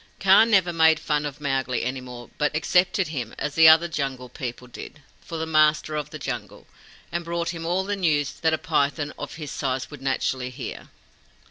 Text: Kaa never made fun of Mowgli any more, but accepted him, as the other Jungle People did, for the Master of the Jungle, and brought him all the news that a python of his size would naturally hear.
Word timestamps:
Kaa 0.19 0.45
never 0.45 0.73
made 0.73 0.99
fun 0.99 1.27
of 1.27 1.39
Mowgli 1.39 1.83
any 1.83 2.01
more, 2.01 2.31
but 2.39 2.55
accepted 2.55 3.09
him, 3.09 3.35
as 3.37 3.53
the 3.53 3.69
other 3.69 3.87
Jungle 3.87 4.29
People 4.29 4.65
did, 4.65 5.03
for 5.23 5.37
the 5.37 5.45
Master 5.45 5.95
of 5.95 6.09
the 6.09 6.17
Jungle, 6.17 6.65
and 7.11 7.23
brought 7.23 7.49
him 7.49 7.67
all 7.67 7.83
the 7.83 7.95
news 7.95 8.33
that 8.39 8.51
a 8.51 8.57
python 8.57 9.13
of 9.19 9.35
his 9.35 9.51
size 9.51 9.91
would 9.91 10.01
naturally 10.01 10.49
hear. 10.49 10.87